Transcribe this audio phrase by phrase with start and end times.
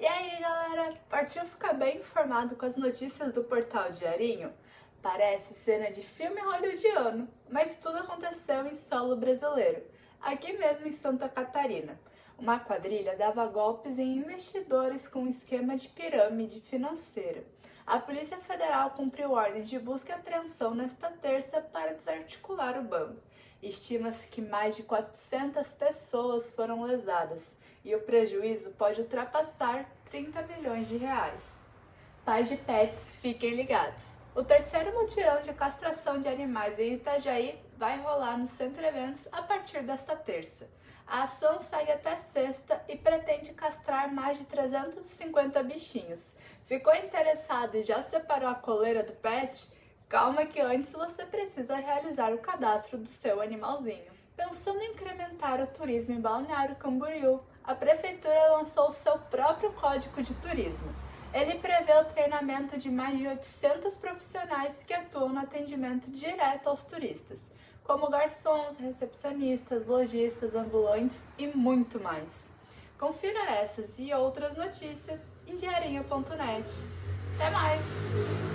[0.00, 4.52] E aí, galera, partiu ficar bem informado com as notícias do portal Diarinho?
[5.02, 9.82] Parece cena de filme hollywoodiano, mas tudo aconteceu em solo brasileiro,
[10.20, 11.98] aqui mesmo em Santa Catarina.
[12.38, 17.42] Uma quadrilha dava golpes em investidores com esquema de pirâmide financeira.
[17.84, 23.20] A Polícia Federal cumpriu ordem de busca e apreensão nesta terça para desarticular o bando.
[23.62, 30.86] Estima-se que mais de 400 pessoas foram lesadas e o prejuízo pode ultrapassar 30 milhões
[30.86, 31.42] de reais.
[32.24, 34.12] Pais de pets, fiquem ligados.
[34.34, 39.42] O terceiro mutirão de castração de animais em Itajaí vai rolar no Centro Eventos a
[39.42, 40.68] partir desta terça.
[41.06, 46.32] A ação segue até sexta e pretende castrar mais de 350 bichinhos.
[46.66, 49.68] Ficou interessado e já separou a coleira do pet?
[50.08, 54.10] Calma que antes você precisa realizar o cadastro do seu animalzinho.
[54.34, 60.32] Pensando em incrementar o turismo em Balneário Camboriú, a prefeitura lançou seu próprio código de
[60.36, 60.94] turismo.
[61.34, 66.82] Ele prevê o treinamento de mais de 800 profissionais que atuam no atendimento direto aos
[66.84, 67.38] turistas,
[67.84, 72.48] como garçons, recepcionistas, lojistas, ambulantes e muito mais.
[72.98, 76.72] Confira essas e outras notícias em diarinho.net.
[77.34, 78.48] Até mais!